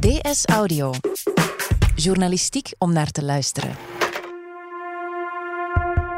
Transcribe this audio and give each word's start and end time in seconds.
DS 0.00 0.44
Audio. 0.46 0.92
Journalistiek 1.94 2.72
om 2.78 2.92
naar 2.92 3.10
te 3.10 3.24
luisteren. 3.24 3.70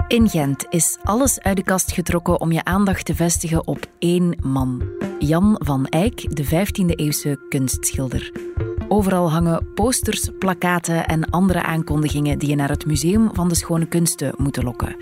In 0.08 0.29
Gent 0.29 0.66
is 0.69 0.98
alles 1.03 1.40
uit 1.40 1.56
de 1.56 1.62
kast 1.62 1.92
getrokken 1.92 2.40
om 2.40 2.53
je 2.53 2.64
aandacht 2.64 3.04
te 3.04 3.14
vestigen 3.14 3.66
op 3.66 3.87
één 3.98 4.38
man. 4.42 4.82
Jan 5.18 5.60
van 5.64 5.87
Eyck, 5.87 6.37
de 6.37 6.45
15e-eeuwse 6.45 7.48
kunstschilder. 7.48 8.32
Overal 8.89 9.30
hangen 9.30 9.73
posters, 9.75 10.29
plakaten 10.39 11.07
en 11.07 11.30
andere 11.30 11.62
aankondigingen 11.62 12.39
die 12.39 12.49
je 12.49 12.57
naar 12.57 12.71
het 12.71 12.87
Museum 12.87 13.30
van 13.33 13.49
de 13.49 13.55
Schone 13.55 13.87
Kunsten 13.87 14.35
moeten 14.37 14.64
lokken. 14.64 14.96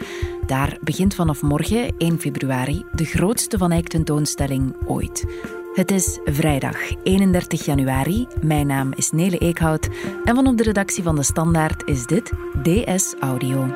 Daar 0.46 0.78
begint 0.80 1.14
vanaf 1.14 1.42
morgen, 1.42 1.94
1 1.98 2.20
februari, 2.20 2.84
de 2.92 3.04
grootste 3.04 3.58
Van 3.58 3.70
Eyck 3.72 3.88
tentoonstelling 3.88 4.76
ooit. 4.86 5.24
Het 5.70 5.90
is 5.90 6.18
vrijdag 6.24 6.76
31 7.02 7.64
januari. 7.64 8.26
Mijn 8.40 8.66
naam 8.66 8.92
is 8.94 9.10
Nele 9.10 9.38
Eekhout 9.38 9.88
en 10.24 10.34
vanop 10.34 10.56
de 10.56 10.62
redactie 10.62 11.02
van 11.02 11.16
De 11.16 11.22
Standaard 11.22 11.82
is 11.88 12.06
dit 12.06 12.32
DS 12.62 13.14
Audio. 13.20 13.66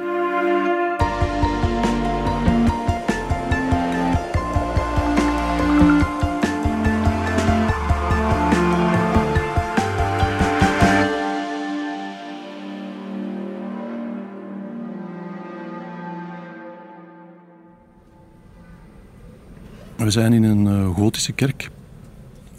We 19.97 20.11
zijn 20.11 20.33
in 20.33 20.43
een 20.43 20.67
uh, 20.67 20.95
gotische 20.95 21.33
kerk. 21.33 21.71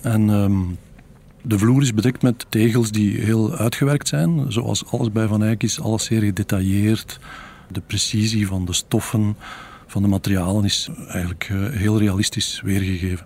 En 0.05 0.30
um, 0.30 0.77
de 1.41 1.59
vloer 1.59 1.82
is 1.82 1.94
bedekt 1.94 2.22
met 2.22 2.45
tegels 2.50 2.92
die 2.92 3.22
heel 3.22 3.56
uitgewerkt 3.56 4.08
zijn. 4.08 4.52
Zoals 4.52 4.86
alles 4.86 5.12
bij 5.12 5.28
Van 5.28 5.44
Eyck 5.44 5.64
is, 5.64 5.81
alles 5.81 6.03
zeer 6.03 6.22
gedetailleerd. 6.22 7.20
De 7.72 7.81
precisie 7.81 8.47
van 8.47 8.66
de 8.66 8.73
stoffen, 8.73 9.38
van 9.88 10.02
de 10.02 10.08
materialen 10.08 10.64
is 10.64 10.89
eigenlijk 11.08 11.50
uh, 11.52 11.70
heel 11.70 12.00
realistisch 12.00 12.62
weergegeven. 12.64 13.25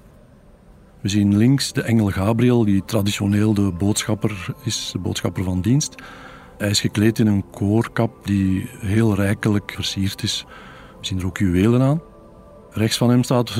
We 1.01 1.09
zien 1.09 1.37
links 1.37 1.73
de 1.73 1.81
engel 1.81 2.09
Gabriel, 2.09 2.65
die 2.65 2.85
traditioneel 2.85 3.53
de 3.53 3.71
boodschapper 3.77 4.55
is, 4.63 4.89
de 4.91 4.99
boodschapper 4.99 5.43
van 5.43 5.61
dienst. 5.61 5.95
Hij 6.57 6.69
is 6.69 6.79
gekleed 6.81 7.19
in 7.19 7.27
een 7.27 7.49
koorkap 7.49 8.25
die 8.25 8.69
heel 8.79 9.15
rijkelijk 9.15 9.71
versierd 9.75 10.23
is. 10.23 10.45
We 10.99 11.05
zien 11.05 11.19
er 11.19 11.25
ook 11.25 11.37
juwelen 11.37 11.81
aan. 11.81 12.01
Rechts 12.71 12.97
van 12.97 13.09
hem 13.09 13.23
staat 13.23 13.49
uh, 13.49 13.55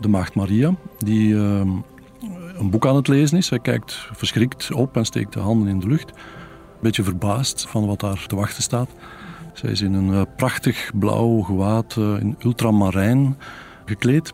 de 0.00 0.08
maagd 0.08 0.34
Maria, 0.34 0.74
die 0.98 1.28
uh, 1.28 1.60
een 2.58 2.70
boek 2.70 2.86
aan 2.86 2.96
het 2.96 3.08
lezen 3.08 3.36
is. 3.38 3.50
Hij 3.50 3.58
kijkt 3.58 4.08
verschrikt 4.12 4.72
op 4.72 4.96
en 4.96 5.04
steekt 5.04 5.32
de 5.32 5.40
handen 5.40 5.68
in 5.68 5.78
de 5.78 5.86
lucht. 5.86 6.10
Een 6.10 6.16
beetje 6.80 7.02
verbaasd 7.02 7.66
van 7.68 7.86
wat 7.86 8.00
daar 8.00 8.26
te 8.26 8.36
wachten 8.36 8.62
staat. 8.62 8.88
Zij 9.52 9.70
is 9.70 9.80
in 9.80 9.94
een 9.94 10.08
uh, 10.08 10.22
prachtig 10.36 10.90
blauw 10.94 11.40
gewaad, 11.40 11.96
in 11.96 12.36
ultramarijn 12.44 13.36
gekleed. 13.84 14.32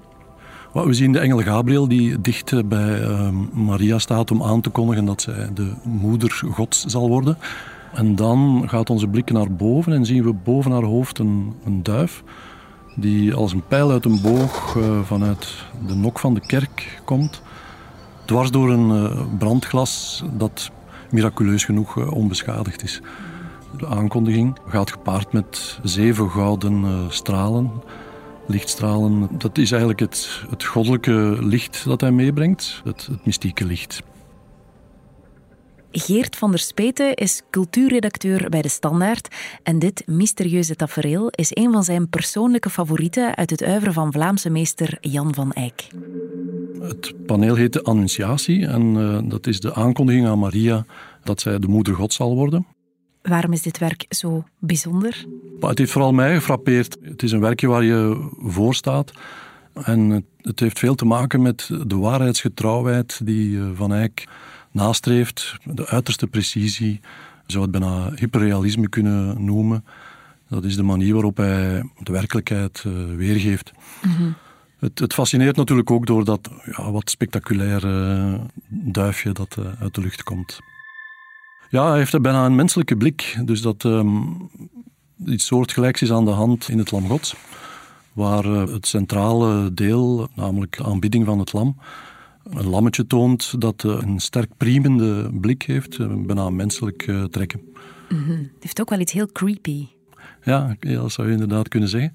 We 0.73 0.93
zien 0.93 1.13
de 1.13 1.19
engel 1.19 1.39
Gabriel 1.39 1.89
die 1.89 2.21
dicht 2.21 2.69
bij 2.69 3.03
ehm, 3.03 3.65
Maria 3.65 3.99
staat 3.99 4.31
om 4.31 4.43
aan 4.43 4.61
te 4.61 4.71
kondigen 4.71 5.05
dat 5.05 5.23
zij 5.23 5.49
de 5.55 5.73
moeder 5.83 6.43
gods 6.51 6.85
zal 6.85 7.09
worden. 7.09 7.39
En 7.93 8.17
dan 8.17 8.65
gaat 8.67 8.91
onze 8.91 9.09
blik 9.09 9.31
naar 9.31 9.53
boven 9.53 9.93
en 9.93 10.07
zien 10.07 10.25
we 10.25 10.33
boven 10.33 10.71
haar 10.71 10.83
hoofd 10.83 11.19
een, 11.19 11.55
een 11.65 11.83
duif 11.83 12.23
die 12.97 13.35
als 13.35 13.53
een 13.53 13.67
pijl 13.69 13.91
uit 13.91 14.05
een 14.05 14.21
boog 14.23 14.79
vanuit 15.05 15.65
de 15.87 15.95
nok 15.95 16.19
van 16.19 16.35
de 16.35 16.41
kerk 16.41 17.01
komt. 17.05 17.43
Dwars 18.25 18.51
door 18.51 18.71
een 18.71 18.91
uh, 18.91 19.21
brandglas 19.39 20.23
dat 20.33 20.71
miraculeus 21.11 21.65
genoeg 21.65 21.97
uh, 21.97 22.13
onbeschadigd 22.13 22.83
is. 22.83 23.01
De 23.79 23.87
aankondiging 23.87 24.59
gaat 24.67 24.91
gepaard 24.91 25.33
met 25.33 25.79
zeven 25.83 26.31
gouden 26.31 27.07
stralen, 27.13 27.71
lichtstralen. 28.47 29.29
Dat 29.39 29.59
is 29.59 29.71
eigenlijk 29.71 30.01
het, 30.01 30.45
het 30.51 30.65
goddelijke 30.65 31.37
licht 31.41 31.85
dat 31.85 32.01
hij 32.01 32.13
meebrengt, 32.13 32.81
het, 32.85 33.07
het 33.07 33.25
mystieke 33.27 33.65
licht. 33.65 34.03
Geert 35.97 36.37
van 36.37 36.51
der 36.51 36.59
Speten 36.59 37.15
is 37.15 37.43
cultuurredacteur 37.51 38.49
bij 38.49 38.63
De 38.63 38.69
Standaard 38.69 39.35
en 39.63 39.79
dit 39.79 40.03
mysterieuze 40.07 40.77
tafereel 40.77 41.29
is 41.31 41.51
een 41.51 41.73
van 41.73 41.85
zijn 41.85 42.09
persoonlijke 42.09 42.71
favorieten 42.71 43.37
uit 43.37 43.51
het 43.51 43.63
uiveren 43.63 43.95
van 43.95 44.13
Vlaamse 44.13 44.51
meester 44.51 44.99
Jan 45.01 45.35
van 45.35 45.53
Eyck. 45.53 45.89
Het 46.89 47.27
paneel 47.27 47.55
heet 47.55 47.73
de 47.73 47.83
Annunciatie 47.83 48.67
en 48.67 48.83
uh, 48.83 49.19
dat 49.25 49.47
is 49.47 49.61
de 49.61 49.75
aankondiging 49.75 50.27
aan 50.27 50.39
Maria 50.39 50.85
dat 51.23 51.41
zij 51.41 51.59
de 51.59 51.67
moeder 51.67 51.95
God 51.95 52.13
zal 52.13 52.35
worden. 52.35 52.67
Waarom 53.23 53.53
is 53.53 53.63
dit 53.63 53.79
werk 53.79 54.07
zo 54.09 54.45
bijzonder? 54.59 55.25
Maar 55.61 55.71
het 55.71 55.79
heeft 55.79 55.91
vooral 55.91 56.13
mij 56.13 56.35
gefrappeerd. 56.35 56.97
Het 57.03 57.23
is 57.23 57.33
een 57.33 57.41
werkje 57.41 57.67
waar 57.67 57.85
je 57.85 58.29
voor 58.39 58.75
staat. 58.75 59.13
En 59.73 60.27
het 60.41 60.61
heeft 60.61 60.79
veel 60.79 60.95
te 60.95 61.05
maken 61.05 61.43
met 61.43 61.71
de 61.87 61.97
waarheidsgetrouwheid 61.97 63.21
die 63.25 63.59
eh, 63.59 63.65
Van 63.75 63.93
Eyck 63.93 64.29
nastreeft. 64.71 65.57
De 65.65 65.87
uiterste 65.87 66.27
precisie, 66.27 67.01
zou 67.47 67.63
het 67.63 67.73
bijna 67.73 68.11
hyperrealisme 68.15 68.89
kunnen 68.89 69.45
noemen. 69.45 69.85
Dat 70.49 70.65
is 70.65 70.77
de 70.77 70.83
manier 70.83 71.13
waarop 71.13 71.37
hij 71.37 71.83
de 72.03 72.13
werkelijkheid 72.13 72.85
uh, 72.87 73.17
weergeeft. 73.17 73.73
Mm 74.03 74.35
het, 74.85 74.99
het, 74.99 75.15
fascineert 75.15 75.57
natuurlijk 75.57 75.91
ook 75.91 76.07
door 76.07 76.25
dat 76.25 76.51
ja, 76.77 76.91
wat 76.91 77.11
spectaculaire 77.11 78.41
duifje 78.69 79.33
dat 79.33 79.57
uh, 79.59 79.65
uit 79.81 79.95
de 79.95 80.01
lucht 80.01 80.23
komt. 80.23 80.59
Ja, 81.71 81.89
hij 81.89 81.99
heeft 81.99 82.21
bijna 82.21 82.45
een 82.45 82.55
menselijke 82.55 82.97
blik. 82.97 83.39
Dus 83.45 83.63
dat 83.63 83.85
um, 83.85 84.51
iets 85.27 85.47
soortgelijks 85.47 86.03
is 86.03 86.13
aan 86.13 86.25
de 86.25 86.31
hand 86.31 86.69
in 86.69 86.79
het 86.79 86.91
Lam 86.91 87.09
Gods. 87.09 87.35
Waar 88.13 88.45
uh, 88.45 88.67
het 88.67 88.87
centrale 88.87 89.75
deel, 89.75 90.29
namelijk 90.35 90.77
de 90.77 90.85
aanbidding 90.85 91.25
van 91.25 91.39
het 91.39 91.53
lam, 91.53 91.77
een 92.45 92.69
lammetje 92.69 93.07
toont 93.07 93.61
dat 93.61 93.85
eh, 93.85 93.99
een 94.01 94.21
sterk 94.21 94.57
priemende 94.57 95.31
blik 95.41 95.63
heeft, 95.63 95.99
eh, 95.99 96.15
bijna 96.17 96.51
menselijk 96.51 97.03
eh, 97.03 97.25
trekken. 97.25 97.61
Mm 98.09 98.29
Het 98.29 98.63
heeft 98.63 98.81
ook 98.81 98.91
wel 98.91 99.01
iets 99.01 99.13
heel 99.13 99.33
creepy. 99.33 99.87
Ja, 100.43 100.77
dat 100.81 101.13
zou 101.13 101.27
je 101.27 101.33
inderdaad 101.33 101.69
kunnen 101.69 101.89
zeggen. 101.89 102.13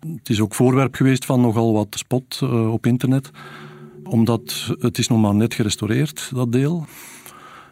Het 0.00 0.28
is 0.28 0.40
ook 0.40 0.54
voorwerp 0.54 0.94
geweest 0.94 1.24
van 1.24 1.40
nogal 1.40 1.72
wat 1.72 1.86
spot 1.90 2.42
op 2.70 2.86
internet, 2.86 3.30
omdat 4.02 4.74
het 4.78 4.98
is 4.98 5.08
nog 5.08 5.20
maar 5.20 5.34
net 5.34 5.54
gerestaureerd, 5.54 6.30
dat 6.34 6.52
deel. 6.52 6.86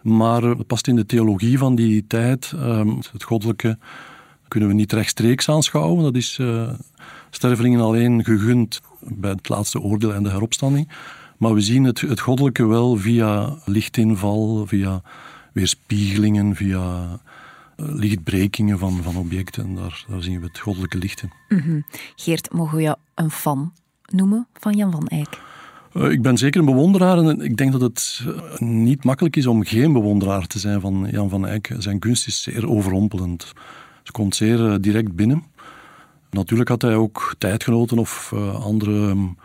Maar 0.03 0.43
het 0.43 0.67
past 0.67 0.87
in 0.87 0.97
de 0.97 1.07
theologie 1.07 1.59
van 1.59 1.75
die 1.75 2.05
tijd. 2.07 2.53
Ehm, 2.57 2.89
het 3.13 3.23
goddelijke 3.23 3.79
kunnen 4.49 4.69
we 4.69 4.75
niet 4.75 4.93
rechtstreeks 4.93 5.49
aanschouwen. 5.49 6.03
Dat 6.03 6.17
is 6.17 6.41
stervelingen 7.31 7.81
alleen 7.81 8.25
gegund 8.25 8.81
bij 9.01 9.31
het 9.31 9.49
laatste 9.49 9.81
oordeel 9.81 10.15
en 10.15 10.23
de 10.23 10.31
heropstanding. 10.31 10.89
Maar 11.37 11.55
we 11.55 11.61
zien 11.61 11.85
het, 11.85 12.01
het 12.01 12.21
goddelijke 12.21 12.67
wel 12.67 12.97
via 12.97 13.59
lichtinval, 13.65 14.67
via 14.67 15.03
weerspiegelingen, 15.53 16.55
via 16.55 16.79
uh, 16.79 17.13
lichtbrekingen 17.77 18.79
van, 18.79 19.03
van 19.03 19.17
objecten. 19.17 19.75
Daar, 19.75 20.05
daar 20.09 20.23
zien 20.23 20.41
we 20.41 20.47
het 20.47 20.59
goddelijke 20.59 20.99
lichten. 20.99 21.31
Mm 21.49 21.59
-hmm. 21.59 21.85
Geert, 22.17 22.53
mogen 22.53 22.77
we 22.77 22.83
jou 22.83 22.97
een 23.15 23.31
fan 23.31 23.73
noemen 24.05 24.47
van 24.53 24.77
Jan 24.77 24.91
van 24.91 25.07
Eyck? 25.07 25.41
Uh, 25.95 26.11
ik 26.11 26.23
ben 26.23 26.39
zeker 26.39 26.61
een 26.61 26.67
bewonderaar 26.67 27.19
en 27.19 27.41
ik 27.41 27.57
denk 27.57 27.73
dat 27.73 27.81
het 27.81 28.25
uh, 28.27 28.59
niet 28.59 29.05
makkelijk 29.05 29.37
is 29.37 29.47
om 29.47 29.65
geen 29.65 29.93
bewonderaar 29.93 30.47
te 30.47 30.59
zijn 30.59 30.81
van 30.81 31.09
Jan 31.11 31.29
van 31.29 31.47
Eyck. 31.47 31.75
Zijn 31.79 31.99
kunst 31.99 32.27
is 32.27 32.43
zeer 32.43 32.69
overrompelend. 32.69 33.53
Ze 34.03 34.13
komt 34.13 34.37
zeer 34.37 34.81
direct 34.81 35.15
binnen. 35.15 35.45
Natuurlijk 36.31 36.69
had 36.69 36.83
hij 36.83 36.95
ook 36.95 37.35
tijdgenoten 37.39 37.99
of 37.99 38.33
andere 38.53 38.93
um, 38.93 39.37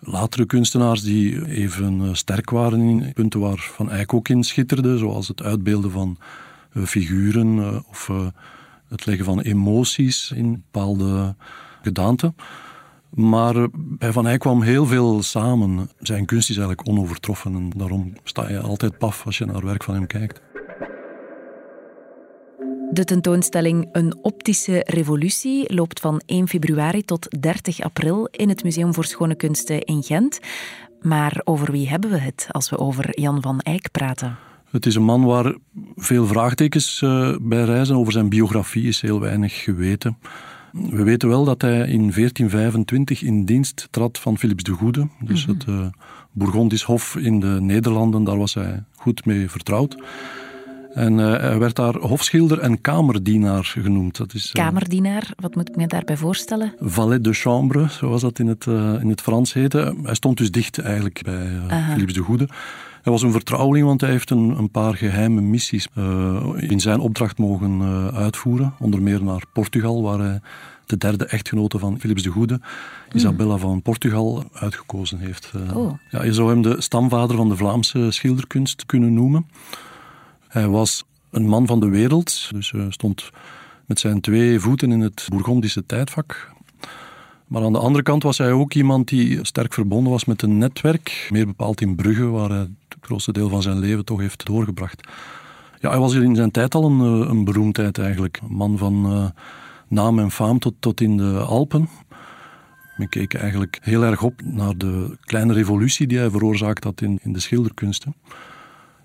latere 0.00 0.46
kunstenaars 0.46 1.02
die 1.02 1.46
even 1.46 2.00
eh, 2.02 2.08
sterk 2.12 2.50
waren 2.50 2.80
in 2.80 3.12
punten 3.12 3.40
waar 3.40 3.70
Van 3.74 3.90
Eyck 3.90 4.14
ook 4.14 4.28
in 4.28 4.44
schitterde, 4.44 4.98
zoals 4.98 5.28
het 5.28 5.42
uitbeelden 5.42 5.90
van 5.90 6.16
figuren 6.86 7.56
uh, 7.56 7.78
of 7.90 8.08
uh, 8.08 8.26
het 8.88 9.06
leggen 9.06 9.24
van 9.24 9.40
emoties 9.40 10.32
in 10.34 10.52
bepaalde 10.52 11.34
gedaanten. 11.82 12.34
Maar 13.10 13.54
bij 13.72 14.12
Van 14.12 14.26
Eyck 14.26 14.40
kwam 14.40 14.62
heel 14.62 14.86
veel 14.86 15.22
samen. 15.22 15.90
Zijn 15.98 16.26
kunst 16.26 16.50
is 16.50 16.56
eigenlijk 16.56 16.88
onovertroffen 16.88 17.54
en 17.54 17.70
daarom 17.76 18.12
sta 18.24 18.50
je 18.50 18.60
altijd 18.60 18.98
paf 18.98 19.26
als 19.26 19.38
je 19.38 19.44
naar 19.44 19.64
werk 19.64 19.82
van 19.82 19.94
hem 19.94 20.06
kijkt. 20.06 20.40
De 22.90 23.04
tentoonstelling 23.04 23.88
Een 23.92 24.16
optische 24.22 24.82
revolutie 24.86 25.74
loopt 25.74 26.00
van 26.00 26.22
1 26.26 26.48
februari 26.48 27.02
tot 27.02 27.40
30 27.40 27.80
april 27.80 28.26
in 28.30 28.48
het 28.48 28.64
Museum 28.64 28.94
voor 28.94 29.04
Schone 29.04 29.34
Kunsten 29.34 29.80
in 29.80 30.02
Gent. 30.02 30.38
Maar 31.00 31.40
over 31.44 31.72
wie 31.72 31.88
hebben 31.88 32.10
we 32.10 32.18
het 32.18 32.46
als 32.50 32.70
we 32.70 32.78
over 32.78 33.20
Jan 33.20 33.42
van 33.42 33.60
Eyck 33.60 33.90
praten? 33.90 34.38
Het 34.70 34.86
is 34.86 34.94
een 34.94 35.04
man 35.04 35.24
waar 35.24 35.54
veel 35.96 36.26
vraagtekens 36.26 37.00
uh, 37.04 37.36
bij 37.40 37.64
reizen. 37.64 37.96
Over 37.96 38.12
zijn 38.12 38.28
biografie 38.28 38.88
is 38.88 39.00
heel 39.00 39.20
weinig 39.20 39.62
geweten. 39.62 40.18
We 40.72 41.02
weten 41.02 41.28
wel 41.28 41.44
dat 41.44 41.62
hij 41.62 41.78
in 41.78 42.10
1425 42.12 43.22
in 43.22 43.44
dienst 43.44 43.88
trad 43.90 44.18
van 44.18 44.38
Philips 44.38 44.62
de 44.62 44.72
Goede, 44.72 45.08
dus 45.20 45.46
mm 45.46 45.52
-hmm. 45.52 45.58
het 45.58 45.68
uh, 45.68 45.86
Bourgondisch 46.32 46.82
Hof 46.82 47.16
in 47.16 47.40
de 47.40 47.58
Nederlanden. 47.60 48.24
Daar 48.24 48.38
was 48.38 48.54
hij 48.54 48.84
goed 48.96 49.24
mee 49.24 49.50
vertrouwd. 49.50 49.96
En 50.94 51.18
uh, 51.18 51.36
hij 51.36 51.58
werd 51.58 51.76
daar 51.76 51.96
hofschilder 51.96 52.58
en 52.58 52.80
kamerdienaar 52.80 53.64
genoemd. 53.64 54.16
Dat 54.16 54.34
is, 54.34 54.46
uh, 54.46 54.64
kamerdienaar, 54.64 55.30
wat 55.36 55.54
moet 55.54 55.68
ik 55.68 55.76
me 55.76 55.86
daarbij 55.86 56.16
voorstellen? 56.16 56.74
Valet 56.78 57.24
de 57.24 57.32
chambre, 57.32 57.86
zoals 57.88 58.20
dat 58.20 58.38
in 58.38 58.46
het, 58.46 58.66
uh, 58.66 59.00
in 59.00 59.08
het 59.08 59.20
Frans 59.20 59.52
heette. 59.52 59.94
Hij 60.02 60.14
stond 60.14 60.38
dus 60.38 60.50
dicht 60.50 60.78
eigenlijk 60.78 61.20
bij 61.22 61.48
Philips 61.92 62.12
de 62.12 62.20
Goede. 62.20 62.48
Hij 63.02 63.12
was 63.12 63.22
een 63.22 63.32
vertrouweling, 63.32 63.86
want 63.86 64.00
hij 64.00 64.10
heeft 64.10 64.30
een, 64.30 64.58
een 64.58 64.70
paar 64.70 64.94
geheime 64.94 65.40
missies 65.40 65.88
in 66.56 66.80
zijn 66.80 67.00
opdracht 67.00 67.38
mogen 67.38 67.82
uitvoeren. 68.14 68.74
Onder 68.78 69.02
meer 69.02 69.24
naar 69.24 69.42
Portugal, 69.52 70.02
waar 70.02 70.18
hij 70.18 70.40
de 70.86 70.96
derde 70.96 71.24
echtgenote 71.24 71.78
van 71.78 72.00
Philips 72.00 72.22
de 72.22 72.30
Goede, 72.30 72.60
Isabella 73.12 73.50
hmm. 73.50 73.60
van 73.60 73.82
Portugal, 73.82 74.44
uitgekozen 74.52 75.18
heeft. 75.18 75.52
Oh. 75.74 75.92
Ja, 76.10 76.24
je 76.24 76.32
zou 76.32 76.48
hem 76.48 76.62
de 76.62 76.76
stamvader 76.78 77.36
van 77.36 77.48
de 77.48 77.56
Vlaamse 77.56 78.10
schilderkunst 78.10 78.86
kunnen 78.86 79.14
noemen. 79.14 79.46
Hij 80.48 80.68
was 80.68 81.04
een 81.30 81.48
man 81.48 81.66
van 81.66 81.80
de 81.80 81.88
wereld, 81.88 82.50
dus 82.52 82.72
stond 82.88 83.30
met 83.86 84.00
zijn 84.00 84.20
twee 84.20 84.60
voeten 84.60 84.92
in 84.92 85.00
het 85.00 85.26
Bourgondische 85.28 85.86
tijdvak. 85.86 86.52
Maar 87.46 87.62
aan 87.62 87.72
de 87.72 87.78
andere 87.78 88.02
kant 88.02 88.22
was 88.22 88.38
hij 88.38 88.52
ook 88.52 88.74
iemand 88.74 89.08
die 89.08 89.38
sterk 89.42 89.74
verbonden 89.74 90.12
was 90.12 90.24
met 90.24 90.42
een 90.42 90.58
netwerk, 90.58 91.28
meer 91.30 91.46
bepaald 91.46 91.80
in 91.80 91.94
Brugge, 91.94 92.26
waar 92.26 92.50
hij 92.50 92.68
grootste 93.08 93.32
deel 93.32 93.48
van 93.48 93.62
zijn 93.62 93.78
leven 93.78 94.04
toch 94.04 94.20
heeft 94.20 94.46
doorgebracht. 94.46 95.08
Ja, 95.80 95.90
hij 95.90 95.98
was 95.98 96.14
in 96.14 96.36
zijn 96.36 96.50
tijd 96.50 96.74
al 96.74 96.84
een, 96.84 97.00
eh, 97.00 97.28
een 97.28 97.44
beroemdheid 97.44 97.98
eigenlijk. 97.98 98.38
Een 98.42 98.54
man 98.54 98.78
van 98.78 99.12
uh, 99.12 99.28
naam 99.88 100.18
en 100.18 100.30
faam 100.30 100.58
tot, 100.58 100.74
tot 100.78 101.00
in 101.00 101.16
de 101.16 101.38
Alpen. 101.38 101.88
Men 102.96 103.08
keek 103.08 103.34
eigenlijk 103.34 103.78
heel 103.82 104.02
erg 104.02 104.22
op 104.22 104.40
naar 104.44 104.76
de 104.76 105.16
kleine 105.20 105.52
revolutie 105.52 106.06
die 106.06 106.18
hij 106.18 106.30
veroorzaakt 106.30 106.84
had 106.84 107.00
in, 107.00 107.18
in 107.22 107.32
de 107.32 107.40
schilderkunsten. 107.40 108.14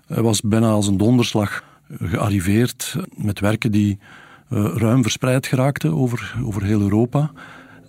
Hij 0.06 0.22
was 0.22 0.40
bijna 0.40 0.70
als 0.70 0.86
een 0.86 0.96
donderslag 0.96 1.64
gearriveerd 2.00 2.96
met 3.16 3.40
werken 3.40 3.72
die 3.72 3.98
uh, 4.50 4.76
ruim 4.76 5.02
verspreid 5.02 5.46
geraakten 5.46 5.94
over, 5.94 6.34
over 6.44 6.62
heel 6.62 6.80
Europa. 6.80 7.32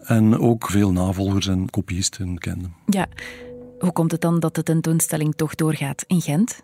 En 0.03 0.39
ook 0.39 0.69
veel 0.69 0.91
navolgers 0.91 1.47
en 1.47 1.69
kopiisten 1.69 2.37
kenden. 2.37 2.73
Ja, 2.85 3.07
hoe 3.79 3.91
komt 3.91 4.11
het 4.11 4.21
dan 4.21 4.39
dat 4.39 4.55
de 4.55 4.63
tentoonstelling 4.63 5.35
toch 5.35 5.55
doorgaat 5.55 6.03
in 6.07 6.21
Gent? 6.21 6.63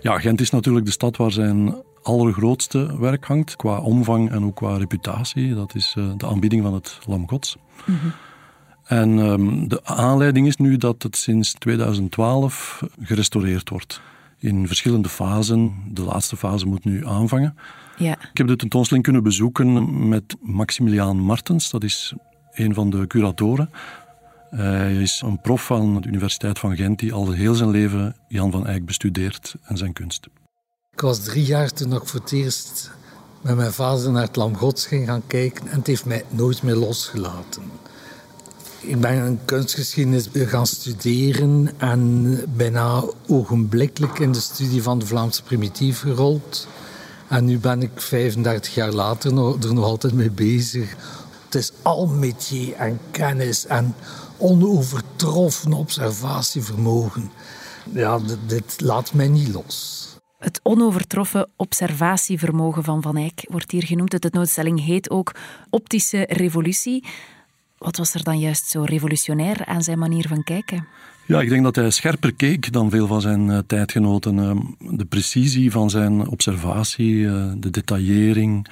Ja, 0.00 0.18
Gent 0.18 0.40
is 0.40 0.50
natuurlijk 0.50 0.84
de 0.84 0.92
stad 0.92 1.16
waar 1.16 1.32
zijn 1.32 1.82
allergrootste 2.02 2.98
werk 2.98 3.24
hangt, 3.24 3.56
qua 3.56 3.78
omvang 3.78 4.30
en 4.30 4.44
ook 4.44 4.56
qua 4.56 4.76
reputatie. 4.76 5.54
Dat 5.54 5.74
is 5.74 5.94
uh, 5.98 6.10
de 6.16 6.26
aanbieding 6.26 6.62
van 6.62 6.74
het 6.74 6.98
Lam 7.06 7.28
Gods. 7.28 7.56
Mm 7.84 7.98
-hmm. 8.00 8.12
En 8.84 9.18
um, 9.18 9.68
de 9.68 9.84
aanleiding 9.84 10.46
is 10.46 10.56
nu 10.56 10.76
dat 10.76 11.02
het 11.02 11.16
sinds 11.16 11.52
2012 11.52 12.82
gerestaureerd 13.00 13.68
wordt 13.68 14.00
in 14.38 14.66
verschillende 14.66 15.08
fasen. 15.08 15.72
De 15.88 16.02
laatste 16.02 16.36
fase 16.36 16.66
moet 16.66 16.84
nu 16.84 17.06
aanvangen. 17.06 17.56
Ja. 17.96 18.12
Ik 18.12 18.38
heb 18.38 18.46
de 18.46 18.56
tentoonstelling 18.56 19.04
kunnen 19.04 19.22
bezoeken 19.22 20.08
met 20.08 20.36
Maximiliaan 20.40 21.18
Martens. 21.18 21.70
Dat 21.70 21.84
is 21.84 22.14
een 22.52 22.74
van 22.74 22.90
de 22.90 23.06
curatoren. 23.06 23.70
Hij 24.56 24.94
is 24.94 25.22
een 25.24 25.40
prof 25.40 25.64
van 25.64 26.00
de 26.00 26.08
Universiteit 26.08 26.58
van 26.58 26.76
Gent 26.76 26.98
die 26.98 27.12
al 27.12 27.30
heel 27.30 27.54
zijn 27.54 27.70
leven 27.70 28.16
Jan 28.28 28.50
van 28.50 28.66
Eyck 28.66 28.86
bestudeert 28.86 29.54
en 29.62 29.76
zijn 29.76 29.92
kunst. 29.92 30.26
Ik 30.92 31.00
was 31.00 31.24
drie 31.24 31.44
jaar 31.44 31.70
toen 31.70 31.94
ik 31.94 32.06
voor 32.06 32.20
het 32.20 32.32
eerst 32.32 32.90
met 33.40 33.56
mijn 33.56 33.72
vader 33.72 34.10
naar 34.10 34.22
het 34.22 34.36
Lam 34.36 34.56
Gods 34.56 34.86
ging 34.86 35.06
gaan 35.06 35.22
kijken 35.26 35.68
en 35.68 35.78
het 35.78 35.86
heeft 35.86 36.04
mij 36.04 36.24
nooit 36.28 36.62
meer 36.62 36.74
losgelaten. 36.74 37.62
Ik 38.80 39.00
ben 39.00 39.24
een 39.24 39.38
kunstgeschiedenis 39.44 40.28
gaan 40.32 40.66
studeren 40.66 41.70
en 41.78 42.36
bijna 42.56 43.04
ogenblikkelijk 43.26 44.18
in 44.18 44.32
de 44.32 44.40
studie 44.40 44.82
van 44.82 44.98
de 44.98 45.06
Vlaamse 45.06 45.42
primitief 45.42 46.00
gerold. 46.00 46.68
En 47.28 47.44
nu 47.44 47.58
ben 47.58 47.82
ik 47.82 47.90
35 47.94 48.74
jaar 48.74 48.92
later 48.92 49.30
er 49.30 49.74
nog 49.74 49.84
altijd 49.84 50.12
mee 50.12 50.30
bezig. 50.30 50.96
Het 51.52 51.62
is 51.62 51.72
al 51.82 52.06
métier 52.06 52.74
en 52.74 52.98
kennis 53.10 53.66
en 53.66 53.94
onovertroffen 54.36 55.72
observatievermogen. 55.72 57.30
Ja, 57.94 58.18
dit 58.46 58.80
laat 58.80 59.12
mij 59.12 59.28
niet 59.28 59.48
los. 59.48 60.00
Het 60.38 60.60
onovertroffen 60.62 61.48
observatievermogen 61.56 62.84
van 62.84 63.02
Van 63.02 63.16
Eyck 63.16 63.46
wordt 63.50 63.70
hier 63.70 63.82
genoemd. 63.82 64.10
De 64.10 64.18
tentoonstelling 64.18 64.84
heet 64.84 65.10
ook 65.10 65.34
Optische 65.70 66.26
Revolutie. 66.28 67.04
Wat 67.78 67.96
was 67.96 68.14
er 68.14 68.22
dan 68.22 68.38
juist 68.38 68.66
zo 68.66 68.82
revolutionair 68.82 69.64
aan 69.64 69.82
zijn 69.82 69.98
manier 69.98 70.28
van 70.28 70.42
kijken? 70.44 70.86
Ja, 71.26 71.40
ik 71.40 71.48
denk 71.48 71.62
dat 71.62 71.76
hij 71.76 71.90
scherper 71.90 72.34
keek 72.34 72.72
dan 72.72 72.90
veel 72.90 73.06
van 73.06 73.20
zijn 73.20 73.48
uh, 73.48 73.58
tijdgenoten. 73.66 74.36
Uh, 74.36 74.96
de 74.96 75.04
precisie 75.04 75.70
van 75.70 75.90
zijn 75.90 76.28
observatie, 76.28 77.14
uh, 77.14 77.52
de 77.56 77.70
detaillering, 77.70 78.68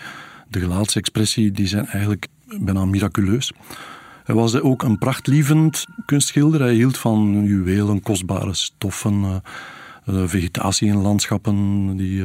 de 0.51 0.61
gelaatsexpressie, 0.61 1.53
die 1.53 1.67
zijn 1.67 1.87
eigenlijk 1.87 2.27
bijna 2.59 2.85
miraculeus. 2.85 3.53
Hij 4.25 4.35
was 4.35 4.61
ook 4.61 4.83
een 4.83 4.99
prachtlievend 4.99 5.87
kunstschilder. 6.07 6.61
Hij 6.61 6.75
hield 6.75 6.99
van 6.99 7.45
juwelen, 7.45 8.03
kostbare 8.03 8.55
stoffen, 8.55 9.43
vegetatie 10.05 10.89
in 10.89 10.97
landschappen. 10.97 11.97
Die 11.97 12.25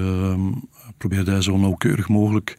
probeerde 0.97 1.31
hij 1.31 1.41
zo 1.41 1.57
nauwkeurig 1.57 2.09
mogelijk 2.09 2.57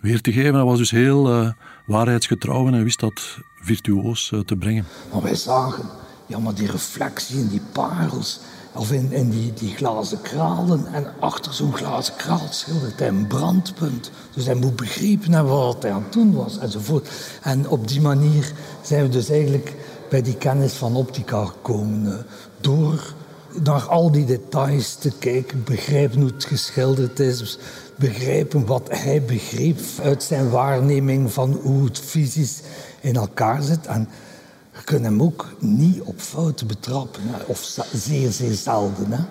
weer 0.00 0.20
te 0.20 0.32
geven. 0.32 0.54
Hij 0.54 0.64
was 0.64 0.78
dus 0.78 0.90
heel 0.90 1.54
waarheidsgetrouw 1.86 2.66
en 2.66 2.72
hij 2.72 2.84
wist 2.84 3.00
dat 3.00 3.38
virtuoos 3.60 4.32
eh, 4.32 4.40
te 4.40 4.56
brengen. 4.56 4.84
Maar 5.12 5.22
wij 5.22 5.34
zagen 5.34 5.84
ja, 6.26 6.38
maar 6.38 6.54
die 6.54 6.70
reflectie 6.70 7.38
in 7.38 7.48
die 7.48 7.62
parels. 7.72 8.40
Of 8.74 8.92
in, 8.92 9.30
die, 9.30 9.52
die 9.52 9.74
glazen 9.74 10.20
kralen. 10.20 10.86
En 10.86 11.06
achter 11.20 11.54
zo'n 11.54 11.76
glazen 11.76 12.16
kraal 12.16 12.46
schildert 12.50 12.98
hij 12.98 13.08
een 13.08 13.26
brandpunt. 13.26 14.10
Dus 14.34 14.46
hij 14.46 14.54
moet 14.54 14.76
begrepen 14.76 15.32
hebben 15.32 15.52
wat 15.52 15.82
hij 15.82 15.92
aan 15.92 16.02
het 16.02 16.12
doen 16.12 16.34
was. 16.34 16.58
Enzovoort. 16.58 17.08
En 17.42 17.68
op 17.68 17.88
die 17.88 18.00
manier 18.00 18.52
zijn 18.82 19.02
we 19.02 19.08
dus 19.08 19.28
eigenlijk 19.28 19.74
bij 20.10 20.22
die 20.22 20.36
kennis 20.36 20.72
van 20.72 20.96
optica 20.96 21.44
gekomen. 21.44 22.12
Eh, 22.12 22.24
door 22.60 23.14
naar 23.62 23.82
al 23.82 24.10
die 24.10 24.24
details 24.24 24.94
te 24.94 25.10
kijken, 25.18 25.64
begrijpen 25.64 26.20
hoe 26.20 26.30
het 26.30 26.44
geschilderd 26.44 27.20
is, 27.20 27.58
begrijpen 27.96 28.66
wat 28.66 28.88
hij 28.90 29.22
begreep 29.22 29.78
uit 30.02 30.22
zijn 30.22 30.50
waarneming 30.50 31.32
van 31.32 31.60
hoe 31.62 31.84
het 31.84 31.98
fysisch 31.98 32.60
in 33.00 33.16
elkaar 33.16 33.62
zit. 33.62 33.86
En 33.86 34.08
je 34.80 34.86
kunt 34.86 35.04
hem 35.04 35.22
ook 35.22 35.46
niet 35.58 36.00
op 36.00 36.20
fouten 36.20 36.66
betrappen, 36.66 37.22
of 37.46 37.80
zeer, 37.92 38.30
zeer 38.30 38.52
zelden. 38.52 39.12
Hè. 39.12 39.22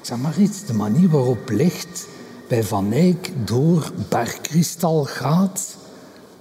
Ik 0.00 0.04
zeg 0.04 0.18
maar 0.18 0.38
iets, 0.38 0.64
de 0.64 0.74
manier 0.74 1.08
waarop 1.08 1.50
licht 1.50 2.08
bij 2.48 2.64
Van 2.64 2.92
Eyck 2.92 3.32
door 3.44 3.92
bergkristal 4.08 5.04
gaat. 5.04 5.76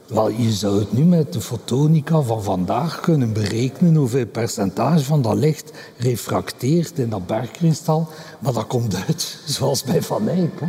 Wel, 0.07 0.29
je 0.29 0.51
zou 0.51 0.79
het 0.79 0.93
nu 0.93 1.03
met 1.03 1.33
de 1.33 1.41
fotonica 1.41 2.21
van 2.21 2.43
vandaag 2.43 2.99
kunnen 2.99 3.33
berekenen 3.33 3.95
hoeveel 3.95 4.25
percentage 4.25 5.03
van 5.03 5.21
dat 5.21 5.35
licht 5.35 5.71
refracteert 5.97 6.99
in 6.99 7.09
dat 7.09 7.27
bergkristal. 7.27 8.07
Maar 8.39 8.53
dat 8.53 8.67
komt 8.67 8.95
uit 9.07 9.39
zoals 9.55 9.83
bij 9.83 10.01
Van 10.01 10.27
Eyck. 10.27 10.59
Hè. 10.59 10.67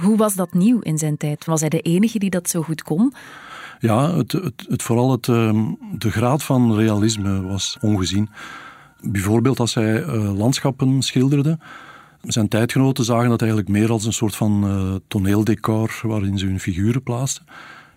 Hoe 0.00 0.16
was 0.16 0.34
dat 0.34 0.52
nieuw 0.52 0.80
in 0.80 0.98
zijn 0.98 1.16
tijd? 1.16 1.44
Was 1.44 1.60
hij 1.60 1.68
de 1.68 1.80
enige 1.80 2.18
die 2.18 2.30
dat 2.30 2.48
zo 2.48 2.62
goed 2.62 2.82
kon? 2.82 3.14
Ja, 3.80 4.16
het, 4.16 4.32
het, 4.32 4.66
het 4.68 4.82
vooral 4.82 5.10
het, 5.10 5.28
ehm, 5.28 5.64
de 5.98 6.10
graad 6.10 6.42
van 6.42 6.74
realisme 6.74 7.42
was 7.42 7.76
ongezien. 7.80 8.28
Bijvoorbeeld 9.00 9.60
als 9.60 9.74
hij 9.74 10.04
uh, 10.04 10.38
landschappen 10.38 11.02
schilderde. 11.02 11.58
Zijn 12.22 12.48
tijdgenoten 12.48 13.04
zagen 13.04 13.28
dat 13.28 13.40
eigenlijk 13.40 13.70
meer 13.70 13.90
als 13.90 14.04
een 14.04 14.12
soort 14.12 14.36
van 14.36 14.64
uh, 14.64 14.94
toneeldecor 15.08 16.00
waarin 16.02 16.38
ze 16.38 16.46
hun 16.46 16.60
figuren 16.60 17.02
plaatsten. 17.02 17.44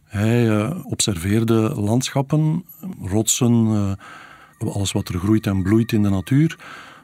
Hij 0.04 0.48
uh, 0.48 0.80
observeerde 0.84 1.74
landschappen, 1.76 2.66
rotsen, 3.02 3.98
alles 4.58 4.92
wat 4.92 5.08
er 5.08 5.20
groeit 5.20 5.48
en 5.48 5.64
bloeit 5.64 5.92
in 5.92 6.04
de 6.04 6.10
natuur. 6.10 6.58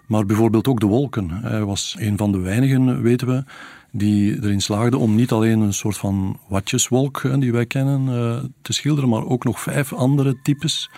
Maar 0.06 0.26
bijvoorbeeld 0.26 0.68
ook 0.68 0.80
de 0.80 0.86
wolken. 0.86 1.30
Hij 1.30 1.64
was 1.66 1.96
een 2.00 2.18
van 2.18 2.32
de 2.32 2.40
weinigen, 2.40 3.02
weten 3.02 3.28
we, 3.28 3.44
die 3.92 4.36
erin 4.36 4.62
slaagde 4.62 4.98
om 4.98 5.16
niet 5.16 5.32
alleen 5.32 5.60
een 5.60 5.74
soort 5.74 5.98
van 5.98 6.40
watjeswolk 6.48 7.22
die 7.40 7.52
wij 7.52 7.66
kennen 7.66 8.08
uh, 8.08 8.44
te 8.62 8.74
schilderen, 8.74 9.10
maar 9.10 9.26
ook 9.26 9.44
nog 9.44 9.60
vijf 9.60 9.94
andere 9.94 10.42
types 10.44 10.90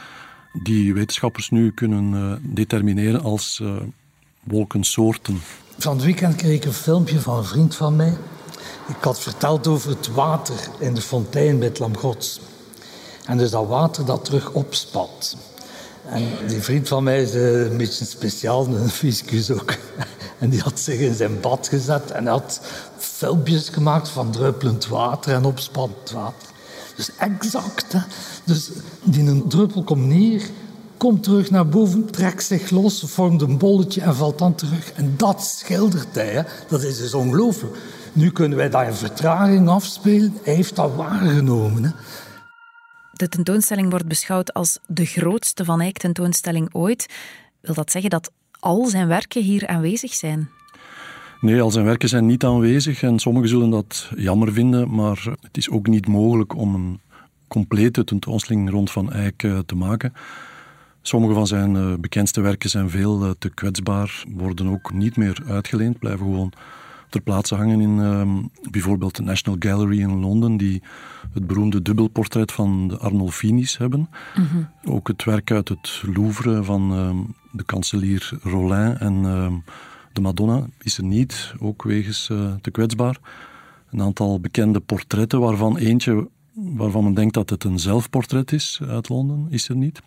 die 0.63 0.93
wetenschappers 0.93 1.49
nu 1.49 1.71
kunnen 1.71 2.13
uh, 2.13 2.53
determineren 2.55 3.21
als 3.21 3.59
uh, 3.61 3.75
wolkensoorten. 4.43 5.41
Van 5.77 5.95
het 5.95 6.05
weekend 6.05 6.35
kreeg 6.35 6.55
ik 6.55 6.65
een 6.65 6.73
filmpje 6.73 7.19
van 7.19 7.37
een 7.37 7.43
vriend 7.43 7.75
van 7.75 7.95
mij. 7.95 8.17
Ik 8.87 9.03
had 9.03 9.19
verteld 9.19 9.67
over 9.67 9.89
het 9.89 10.07
water 10.07 10.67
in 10.79 10.93
de 10.93 11.01
fontein 11.01 11.59
bij 11.59 11.67
het 11.67 11.79
Lam 11.79 11.97
Gods. 11.97 12.39
En 13.25 13.37
dus 13.37 13.51
dat 13.51 13.67
water 13.67 14.05
dat 14.05 14.25
terug 14.25 14.51
opspat. 14.51 15.37
En 16.05 16.23
die 16.47 16.61
vriend 16.61 16.87
van 16.87 17.03
mij 17.03 17.21
is 17.21 17.33
een 17.33 17.77
beetje 17.77 18.05
speciaal, 18.05 18.67
een 18.67 18.89
fysicus 18.89 19.51
ook. 19.51 19.73
En 20.39 20.49
die 20.49 20.59
had 20.61 20.79
zich 20.79 20.99
in 20.99 21.13
zijn 21.13 21.39
bad 21.39 21.67
gezet 21.67 22.11
en 22.11 22.27
had 22.27 22.61
filmpjes 22.97 23.69
gemaakt 23.69 24.09
van 24.09 24.31
druppelend 24.31 24.87
water 24.87 25.33
en 25.33 25.45
opspannend 25.45 26.11
water. 26.11 26.47
Dus 26.95 27.09
exact. 27.17 27.93
Hè? 27.93 27.99
Dus 28.43 28.69
die 29.03 29.27
een 29.27 29.49
druppel 29.49 29.83
komt 29.83 30.05
neer 30.05 30.41
komt 31.01 31.23
terug 31.23 31.49
naar 31.51 31.67
boven, 31.67 32.11
trekt 32.11 32.43
zich 32.43 32.69
los, 32.69 33.03
vormt 33.05 33.41
een 33.41 33.57
bolletje 33.57 34.01
en 34.01 34.15
valt 34.15 34.39
dan 34.39 34.55
terug. 34.55 34.91
En 34.91 35.13
dat 35.17 35.43
schildert 35.43 36.15
hij. 36.15 36.27
Hè. 36.27 36.41
Dat 36.67 36.83
is 36.83 36.97
dus 36.97 37.13
ongelooflijk. 37.13 37.75
Nu 38.13 38.31
kunnen 38.31 38.57
wij 38.57 38.69
dat 38.69 38.85
in 38.85 38.93
vertraging 38.93 39.69
afspelen. 39.69 40.37
Hij 40.43 40.53
heeft 40.53 40.75
dat 40.75 40.95
waargenomen. 40.95 41.83
Hè. 41.83 41.89
De 43.21 43.29
tentoonstelling 43.29 43.89
wordt 43.89 44.07
beschouwd 44.07 44.53
als 44.53 44.79
de 44.87 45.05
grootste 45.05 45.65
Van 45.65 45.81
Eyck 45.81 45.97
tentoonstelling 45.97 46.73
ooit. 46.73 47.05
Wil 47.59 47.73
dat 47.73 47.91
zeggen 47.91 48.09
dat 48.09 48.31
al 48.59 48.85
zijn 48.85 49.07
werken 49.07 49.41
hier 49.41 49.67
aanwezig 49.67 50.13
zijn? 50.13 50.49
Nee, 51.41 51.61
al 51.61 51.71
zijn 51.71 51.85
werken 51.85 52.09
zijn 52.09 52.25
niet 52.25 52.43
aanwezig 52.43 53.01
en 53.03 53.19
sommigen 53.19 53.49
zullen 53.49 53.69
dat 53.69 54.09
jammer 54.15 54.53
vinden, 54.53 54.95
maar 54.95 55.23
het 55.41 55.57
is 55.57 55.69
ook 55.69 55.87
niet 55.87 56.07
mogelijk 56.07 56.55
om 56.55 56.75
een 56.75 56.99
complete 57.47 58.03
tentoonstelling 58.03 58.69
rond 58.69 58.91
Van 58.91 59.11
Eyck 59.11 59.43
eh, 59.43 59.59
te 59.65 59.75
maken. 59.75 60.13
Sommige 61.01 61.33
van 61.33 61.47
zijn 61.47 61.75
eh, 61.75 61.93
bekendste 61.99 62.41
werken 62.41 62.69
zijn 62.69 62.89
veel 62.89 63.23
eh, 63.23 63.29
te 63.39 63.49
kwetsbaar, 63.49 64.23
worden 64.27 64.67
ook 64.67 64.93
niet 64.93 65.17
meer 65.17 65.43
uitgeleend, 65.47 65.99
blijven 65.99 66.25
gewoon 66.25 66.53
ter 67.11 67.21
plaatse 67.21 67.55
hangen 67.55 67.81
in 67.81 67.99
ehm, 67.99 68.69
bijvoorbeeld 68.71 69.15
de 69.15 69.23
National 69.23 69.59
Gallery 69.59 69.99
in 69.99 70.19
Londen, 70.19 70.57
die 70.57 70.81
het 71.33 71.47
beroemde 71.47 71.81
dubbelportret 71.81 72.51
van 72.51 72.87
de 72.87 72.97
Arnolfinis 72.97 73.77
hebben. 73.77 74.09
Mhm. 74.35 74.93
Ook 74.93 75.07
het 75.07 75.23
werk 75.23 75.51
uit 75.51 75.69
het 75.69 76.03
Louvre 76.13 76.63
van 76.63 76.91
ehm, 76.91 77.17
de 77.51 77.63
kanselier 77.63 78.31
Rollin 78.43 78.97
en 78.97 79.25
ehm, 79.25 79.53
de 80.13 80.21
Madonna 80.21 80.67
is 80.81 80.97
er 80.97 81.03
niet, 81.03 81.53
ook 81.59 81.83
wegens 81.83 82.29
uh, 82.31 82.53
te 82.61 82.71
kwetsbaar. 82.71 83.17
Een 83.91 84.01
aantal 84.01 84.39
bekende 84.39 84.79
portretten, 84.79 85.39
waarvan 85.39 85.77
eentje 85.77 86.27
waarvan 86.53 87.03
men 87.03 87.13
denkt 87.13 87.33
dat 87.33 87.49
het 87.49 87.63
een 87.63 87.79
zelfportret 87.79 88.51
is 88.51 88.79
uit 88.87 89.09
Londen, 89.09 89.47
is 89.49 89.69
er 89.69 89.75
niet. 89.75 90.01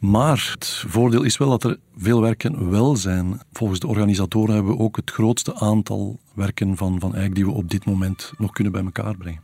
Maar 0.00 0.50
het 0.58 0.66
voordeel 0.86 1.22
is 1.22 1.36
wel 1.36 1.48
dat 1.48 1.64
er 1.64 1.78
veel 1.96 2.20
werken 2.20 2.70
wel 2.70 2.96
zijn. 2.96 3.40
Volgens 3.52 3.80
de 3.80 3.86
organisatoren 3.86 4.54
hebben 4.54 4.76
we 4.76 4.82
ook 4.82 4.96
het 4.96 5.10
grootste 5.10 5.54
aantal 5.54 6.18
werken 6.34 6.76
van 6.76 7.00
Van 7.00 7.14
Eyck 7.14 7.34
die 7.34 7.44
we 7.44 7.50
op 7.50 7.70
dit 7.70 7.84
moment 7.84 8.32
nog 8.38 8.52
kunnen 8.52 8.72
bij 8.72 8.84
elkaar 8.84 9.16
brengen. 9.16 9.42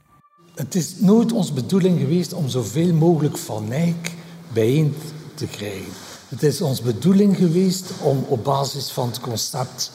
Het 0.55 0.75
is 0.75 1.01
nooit 1.01 1.33
onze 1.33 1.53
bedoeling 1.53 2.01
geweest 2.01 2.33
om 2.33 2.49
zoveel 2.49 2.95
mogelijk 2.95 3.39
Van 3.39 3.73
Eyck 3.73 4.13
bijeen 4.53 4.95
te 5.35 5.47
krijgen. 5.47 5.93
Het 6.29 6.43
is 6.43 6.61
onze 6.61 6.83
bedoeling 6.83 7.37
geweest 7.37 7.93
om 8.03 8.25
op 8.29 8.45
basis 8.45 8.91
van 8.91 9.07
het 9.07 9.21
concept 9.21 9.93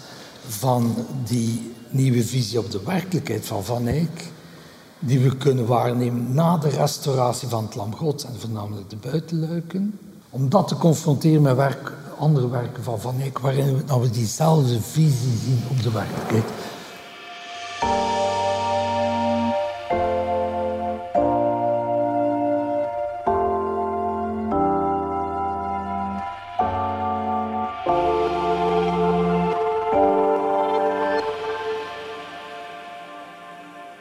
van 0.48 0.96
die 1.26 1.72
nieuwe 1.90 2.24
visie 2.24 2.60
op 2.60 2.72
de 2.72 2.82
werkelijkheid 2.86 3.46
van 3.46 3.64
Van 3.64 3.88
Eyck, 3.88 4.32
die 5.00 5.20
we 5.20 5.38
kunnen 5.38 5.66
waarnemen 5.66 6.34
na 6.34 6.58
de 6.58 6.70
restauratie 6.70 7.48
van 7.48 7.64
het 7.64 7.76
Lam 7.76 7.96
Gods 7.96 8.26
en 8.26 8.40
voornamelijk 8.40 8.90
de 8.90 8.96
buitenluiken, 8.96 10.00
om 10.30 10.50
dat 10.50 10.68
te 10.68 10.76
confronteren 10.76 11.42
met 11.42 11.56
werk, 11.56 11.92
andere 12.18 12.50
werken 12.50 12.84
van 12.84 13.00
Van 13.00 13.20
Eyck, 13.22 13.40
waarin 13.40 13.84
we, 13.86 14.00
we 14.00 14.10
diezelfde 14.10 14.82
visie 14.82 15.38
zien 15.38 15.64
op 15.70 15.84
de 15.84 15.92
werkelijkheid. 15.92 16.46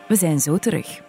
We 0.09 0.17
zijn 0.17 0.41
zo 0.41 0.59
terug. 0.59 1.08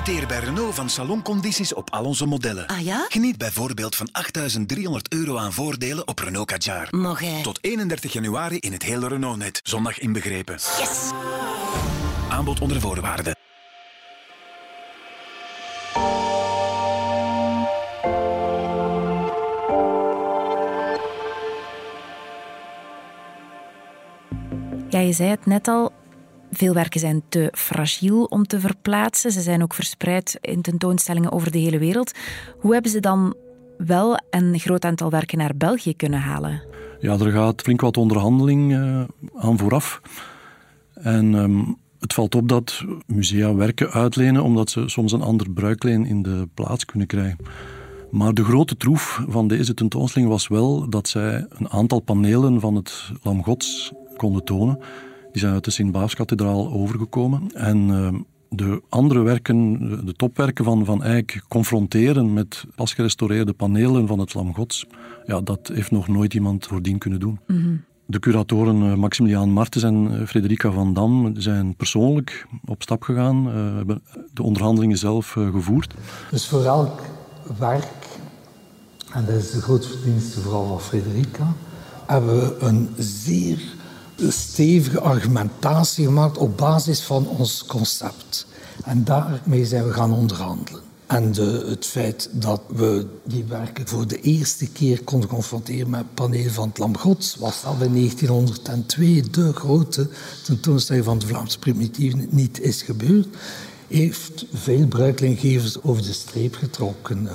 Profiteer 0.00 0.28
bij 0.28 0.38
Renault 0.38 0.74
van 0.74 0.88
saloncondities 0.88 1.74
op 1.74 1.90
al 1.90 2.04
onze 2.04 2.26
modellen. 2.26 2.66
Ah 2.66 2.80
ja? 2.80 3.06
Geniet 3.08 3.38
bijvoorbeeld 3.38 3.96
van 3.96 4.08
8.300 4.08 4.84
euro 5.08 5.36
aan 5.36 5.52
voordelen 5.52 6.08
op 6.08 6.18
Renault 6.18 6.46
Kadjar. 6.46 6.88
Tot 7.42 7.58
31 7.60 8.12
januari 8.12 8.58
in 8.58 8.72
het 8.72 8.82
hele 8.82 9.08
Renault-net. 9.08 9.60
Zondag 9.62 9.98
inbegrepen. 9.98 10.54
Yes! 10.54 11.10
Aanbod 12.28 12.60
onder 12.60 12.80
voorwaarden. 12.80 13.36
Ja, 24.88 24.98
je 24.98 25.12
zei 25.12 25.30
het 25.30 25.46
net 25.46 25.68
al, 25.68 25.92
veel 26.50 26.74
werken 26.74 27.00
zijn 27.00 27.22
te 27.28 27.48
fragiel 27.52 28.24
om 28.24 28.46
te 28.46 28.60
verplaatsen. 28.60 29.32
Ze 29.32 29.40
zijn 29.40 29.62
ook 29.62 29.74
verspreid 29.74 30.38
in 30.40 30.62
tentoonstellingen 30.62 31.32
over 31.32 31.50
de 31.50 31.58
hele 31.58 31.78
wereld. 31.78 32.12
Hoe 32.58 32.72
hebben 32.72 32.90
ze 32.90 33.00
dan 33.00 33.34
wel 33.76 34.20
een 34.30 34.58
groot 34.58 34.84
aantal 34.84 35.10
werken 35.10 35.38
naar 35.38 35.56
België 35.56 35.96
kunnen 35.96 36.20
halen? 36.20 36.62
Ja, 37.00 37.18
er 37.18 37.30
gaat 37.30 37.60
flink 37.60 37.80
wat 37.80 37.96
onderhandeling 37.96 38.72
uh, 38.72 39.02
aan 39.34 39.58
vooraf. 39.58 40.00
En 40.94 41.34
um, 41.34 41.76
het 41.98 42.14
valt 42.14 42.34
op 42.34 42.48
dat 42.48 42.84
musea 43.06 43.54
werken 43.54 43.90
uitlenen 43.90 44.42
omdat 44.42 44.70
ze 44.70 44.88
soms 44.88 45.12
een 45.12 45.22
ander 45.22 45.50
bruikleen 45.50 46.06
in 46.06 46.22
de 46.22 46.48
plaats 46.54 46.84
kunnen 46.84 47.06
krijgen. 47.06 47.38
Maar 48.10 48.34
de 48.34 48.44
grote 48.44 48.76
troef 48.76 49.24
van 49.28 49.48
deze 49.48 49.74
tentoonstelling 49.74 50.30
was 50.30 50.48
wel 50.48 50.88
dat 50.88 51.08
zij 51.08 51.46
een 51.48 51.70
aantal 51.70 52.00
panelen 52.00 52.60
van 52.60 52.74
het 52.74 53.10
Lam 53.22 53.44
Gods 53.44 53.92
konden 54.16 54.44
tonen 54.44 54.78
die 55.32 55.40
zijn 55.40 55.52
uit 55.52 55.64
de 55.64 55.70
Sint-Baafskathedraal 55.70 56.72
overgekomen. 56.72 57.50
En 57.54 57.90
ehm, 57.90 58.16
de 58.48 58.82
andere 58.88 59.22
werken, 59.22 59.78
de 60.06 60.12
topwerken 60.12 60.64
van 60.64 60.84
Van 60.84 61.02
Eyck, 61.02 61.42
confronteren 61.48 62.32
met 62.32 62.64
pas 62.74 62.94
gerestaureerde 62.94 63.52
panelen 63.52 64.06
van 64.06 64.18
het 64.18 64.34
Lam 64.34 64.54
Gods, 64.54 64.86
ja, 65.26 65.40
dat 65.40 65.70
heeft 65.72 65.90
nog 65.90 66.08
nooit 66.08 66.34
iemand 66.34 66.66
voordien 66.66 66.98
kunnen 66.98 67.20
doen. 67.20 67.38
Mhm. 67.46 67.74
De 68.06 68.18
curatoren 68.18 68.82
eh, 68.82 68.94
Maximiliaan 68.94 69.50
Martens 69.50 69.84
en 69.84 70.20
eh, 70.20 70.26
Frederica 70.26 70.70
van 70.70 70.94
Dam 70.94 71.34
zijn 71.36 71.74
persoonlijk 71.74 72.46
op 72.64 72.82
stap 72.82 73.02
gegaan, 73.02 73.46
uh, 73.46 73.52
hebben 73.76 74.02
de 74.32 74.42
onderhandelingen 74.42 74.98
zelf 74.98 75.30
gevoerd. 75.30 75.94
Dus 76.30 76.46
voor 76.46 76.64
elk 76.64 77.02
werk, 77.58 78.06
en 79.12 79.24
dat 79.24 79.34
is 79.34 79.50
de 79.50 79.60
grootste 79.60 79.92
verdienste 79.92 80.40
vooral 80.40 80.66
van 80.66 80.80
Frederica, 80.80 81.52
hebben 82.06 82.40
we 82.40 82.56
een 82.60 82.88
zeer 82.98 83.78
stevige 84.28 85.00
argumentatie 85.00 86.04
gemaakt 86.04 86.38
op 86.38 86.56
basis 86.56 87.00
van 87.00 87.28
ons 87.28 87.64
concept. 87.66 88.46
En 88.84 89.04
daarmee 89.04 89.64
zijn 89.64 89.84
we 89.84 89.92
gaan 89.92 90.12
onderhandelen. 90.12 90.80
En 91.06 91.32
de, 91.32 91.64
het 91.68 91.86
feit 91.86 92.30
dat 92.32 92.62
we 92.68 93.06
die 93.24 93.44
werken 93.44 93.86
voor 93.88 94.06
de 94.06 94.20
eerste 94.20 94.70
keer 94.70 95.04
konden 95.04 95.28
confronteren 95.28 95.90
met 95.90 96.00
het 96.00 96.14
paneel 96.14 96.50
van 96.50 96.68
het 96.68 96.78
Lam 96.78 96.96
Gods, 96.96 97.36
was 97.36 97.64
al 97.64 97.76
in 97.80 97.94
1902 97.94 99.22
de 99.30 99.52
grote 99.52 100.08
tentoonstelling 100.44 101.04
van 101.04 101.18
de 101.18 101.26
Vlaamse 101.26 101.58
primitieven 101.58 102.26
niet 102.30 102.60
is 102.60 102.82
gebeurd, 102.82 103.26
heeft 103.88 104.46
veel 104.52 104.86
bruiklinggevers 104.86 105.82
over 105.82 106.02
de 106.02 106.12
streep 106.12 106.54
getrokken. 106.54 107.28
Eh. 107.28 107.34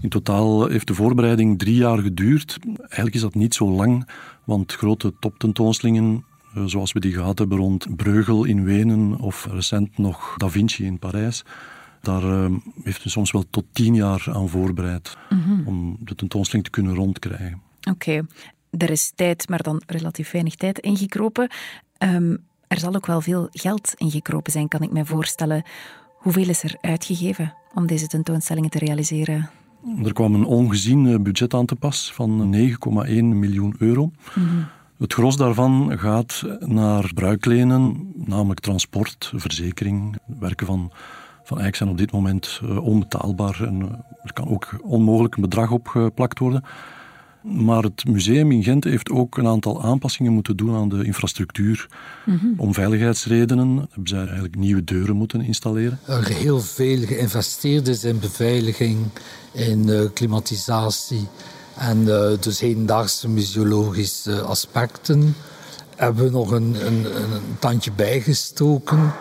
In 0.00 0.08
totaal 0.08 0.66
heeft 0.66 0.86
de 0.86 0.94
voorbereiding 0.94 1.58
drie 1.58 1.76
jaar 1.76 1.98
geduurd. 1.98 2.58
Eigenlijk 2.78 3.14
is 3.14 3.20
dat 3.20 3.34
niet 3.34 3.54
zo 3.54 3.70
lang, 3.70 4.08
want 4.44 4.72
grote 4.72 5.12
toptentoonstellingen, 5.20 6.24
eh, 6.54 6.64
zoals 6.64 6.92
we 6.92 7.00
die 7.00 7.12
gehad 7.12 7.38
hebben 7.38 7.58
rond 7.58 7.96
Breugel 7.96 8.44
in 8.44 8.64
Wenen 8.64 9.18
of 9.18 9.46
recent 9.50 9.98
nog 9.98 10.34
Da 10.36 10.48
Vinci 10.48 10.84
in 10.84 10.98
Parijs, 10.98 11.44
daar 12.00 12.22
uh, 12.24 12.56
heeft 12.82 13.04
u 13.04 13.10
soms 13.10 13.30
wel 13.30 13.44
tot 13.50 13.64
tien 13.72 13.94
jaar 13.94 14.26
aan 14.32 14.48
voorbereid 14.48 15.16
Mhm. 15.30 15.66
om 15.68 15.96
de 16.00 16.14
tentoonstelling 16.14 16.64
te 16.64 16.70
kunnen 16.72 16.94
rondkrijgen. 16.94 17.62
Oké, 17.90 18.26
er 18.70 18.90
is 18.90 19.12
tijd, 19.14 19.48
maar 19.48 19.62
dan 19.62 19.82
relatief 19.86 20.30
weinig 20.30 20.54
tijd 20.54 20.78
ingekropen. 20.78 21.50
Ehm, 21.98 22.36
er 22.68 22.78
zal 22.78 22.94
ook 22.94 23.06
wel 23.06 23.20
veel 23.20 23.48
geld 23.50 23.92
ingekropen 23.96 24.52
zijn, 24.52 24.68
kan 24.68 24.82
ik 24.82 24.90
mij 24.92 25.04
voorstellen. 25.04 25.62
Hoeveel 26.16 26.48
is 26.48 26.62
er 26.62 26.76
uitgegeven 26.80 27.54
om 27.74 27.86
deze 27.86 28.06
tentoonstellingen 28.06 28.70
te 28.70 28.78
realiseren? 28.78 29.50
Er 30.04 30.12
kwam 30.12 30.34
een 30.34 30.44
ongezien 30.44 31.06
eh, 31.06 31.18
budget 31.18 31.54
aan 31.54 31.66
te 31.66 31.76
pas 31.76 32.12
van 32.14 32.54
9,1 32.54 32.68
miljoen 33.24 33.74
euro. 33.78 34.10
Het 34.98 35.12
gros 35.12 35.36
daarvan 35.36 35.98
gaat 35.98 36.44
naar 36.58 37.10
bruiklenen, 37.14 38.12
namelijk 38.14 38.60
transport, 38.60 39.32
verzekering. 39.34 40.16
Werken 40.38 40.66
van, 40.66 40.92
van 41.42 41.60
Eyck 41.60 41.76
zijn 41.76 41.88
op 41.88 41.98
dit 41.98 42.12
moment 42.12 42.60
eh, 42.62 42.84
onbetaalbaar 42.84 43.62
en 43.62 43.82
eh, 43.82 43.88
er 44.22 44.32
kan 44.32 44.48
ook 44.48 44.80
onmogelijk 44.82 45.34
een 45.34 45.42
bedrag 45.42 45.70
op 45.70 45.88
geplakt 45.88 46.38
worden. 46.38 46.64
Maar 47.42 47.82
het 47.82 48.04
museum 48.04 48.52
in 48.52 48.62
Gent 48.62 48.84
heeft 48.84 49.10
ook 49.10 49.36
een 49.36 49.46
aantal 49.46 49.82
aanpassingen 49.82 50.32
moeten 50.32 50.56
doen 50.56 50.74
aan 50.74 50.88
de 50.88 51.04
infrastructuur. 51.04 51.88
Om 52.56 52.74
veiligheidsredenen 52.74 53.76
hebben 53.76 54.08
zij 54.08 54.18
eigenlijk 54.18 54.56
nieuwe 54.56 54.84
deuren 54.84 55.16
moeten 55.16 55.40
installeren. 55.40 55.98
Er 56.06 56.26
heel 56.26 56.60
veel 56.60 57.06
geïnvesteerd 57.06 57.88
is 57.88 58.04
in 58.04 58.18
beveiliging, 58.18 58.98
in 59.52 59.88
uh, 59.88 60.00
klimatisatie 60.14 61.28
en 61.76 61.98
uh, 61.98 62.30
dus 62.40 62.60
hedendaagse 62.60 63.28
museologische 63.28 64.40
aspecten. 64.40 65.34
Hebben 65.96 66.24
we 66.24 66.30
nog 66.30 66.50
een, 66.50 66.86
een, 66.86 67.04
een 67.22 67.58
tandje 67.58 67.92
bijgestoken 67.92 69.12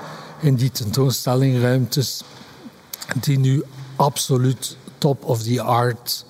in 0.41 0.55
die 0.55 0.71
tentoonstellingruimtes, 0.71 2.23
die 3.21 3.39
nu 3.39 3.63
absoluut 3.95 4.77
top 4.97 5.23
of 5.23 5.43
the 5.43 5.61
art 5.61 6.25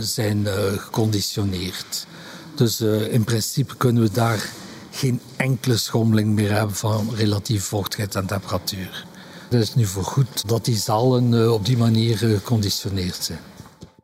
zijn 0.00 0.38
uh, 0.38 0.52
geconditioneerd. 0.76 2.06
Dus 2.54 2.80
uh, 2.80 3.12
in 3.12 3.24
principe 3.24 3.76
kunnen 3.76 4.02
we 4.02 4.10
daar 4.10 4.50
geen 4.90 5.20
enkele 5.36 5.76
schommeling 5.76 6.34
meer 6.34 6.52
hebben 6.52 6.76
van 6.76 7.14
relatief 7.14 7.64
vochtigheid 7.64 8.14
en 8.14 8.26
temperatuur. 8.26 9.06
Het 9.48 9.62
is 9.62 9.74
nu 9.74 9.84
voor 9.84 10.04
goed 10.04 10.48
dat 10.48 10.64
die 10.64 10.76
zalen 10.76 11.52
op 11.52 11.66
die 11.66 11.76
manier 11.76 12.16
geconditioneerd 12.16 13.24
zijn. 13.24 13.38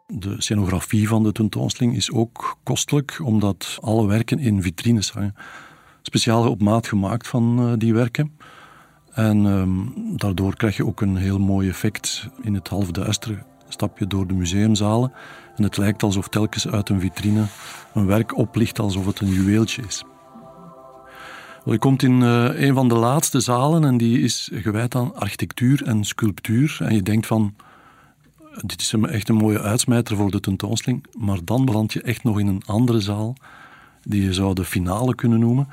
De 0.06 0.34
scenografie 0.38 1.08
van 1.08 1.22
de 1.22 1.32
tentoonstelling 1.32 1.96
is 1.96 2.12
ook 2.12 2.56
kostelijk, 2.62 3.20
omdat 3.22 3.78
alle 3.80 4.06
werken 4.06 4.38
in 4.38 4.62
vitrines 4.62 5.10
hangen. 5.10 5.34
Speciaal 6.02 6.50
op 6.50 6.60
maat 6.60 6.86
gemaakt 6.86 7.28
van 7.28 7.78
die 7.78 7.94
werken. 7.94 8.38
En 9.12 9.44
um, 9.44 9.92
daardoor 10.16 10.56
krijg 10.56 10.76
je 10.76 10.86
ook 10.86 11.00
een 11.00 11.16
heel 11.16 11.38
mooi 11.38 11.68
effect. 11.68 12.28
In 12.42 12.54
het 12.54 12.70
duister 12.90 13.44
stap 13.68 13.98
je 13.98 14.06
door 14.06 14.26
de 14.26 14.34
museumzalen 14.34 15.12
en 15.56 15.62
het 15.62 15.76
lijkt 15.76 16.02
alsof 16.02 16.28
telkens 16.28 16.68
uit 16.68 16.88
een 16.88 17.00
vitrine 17.00 17.44
een 17.94 18.06
werk 18.06 18.36
oplicht 18.36 18.78
alsof 18.78 19.06
het 19.06 19.20
een 19.20 19.28
juweeltje 19.28 19.82
is. 19.86 20.04
Je 21.64 21.78
komt 21.78 22.02
in 22.02 22.20
uh, 22.20 22.60
een 22.60 22.74
van 22.74 22.88
de 22.88 22.94
laatste 22.94 23.40
zalen 23.40 23.84
en 23.84 23.96
die 23.96 24.20
is 24.20 24.50
gewijd 24.52 24.94
aan 24.94 25.14
architectuur 25.14 25.82
en 25.82 26.04
sculptuur. 26.04 26.76
En 26.80 26.94
je 26.94 27.02
denkt 27.02 27.26
van, 27.26 27.54
dit 28.60 28.80
is 28.80 28.92
echt 28.92 29.28
een 29.28 29.34
mooie 29.34 29.60
uitsmijter 29.60 30.16
voor 30.16 30.30
de 30.30 30.40
tentoonstelling. 30.40 31.06
Maar 31.18 31.38
dan 31.44 31.64
beland 31.64 31.92
je 31.92 32.02
echt 32.02 32.22
nog 32.22 32.38
in 32.38 32.46
een 32.46 32.62
andere 32.66 33.00
zaal, 33.00 33.36
die 34.02 34.22
je 34.22 34.32
zou 34.32 34.54
de 34.54 34.64
finale 34.64 35.14
kunnen 35.14 35.40
noemen. 35.40 35.68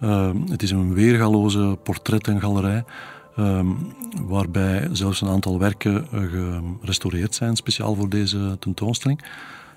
Ehm, 0.00 0.36
het 0.50 0.62
is 0.62 0.70
een 0.70 0.94
weergaloze 0.94 1.78
portret 1.82 2.28
Ehm, 3.36 3.66
waarbij 4.22 4.88
zelfs 4.92 5.20
een 5.20 5.28
aantal 5.28 5.58
werken 5.58 6.06
uh, 6.12 6.58
gerestaureerd 6.80 7.34
zijn, 7.34 7.56
speciaal 7.56 7.94
voor 7.94 8.08
deze 8.08 8.56
tentoonstelling. 8.58 9.24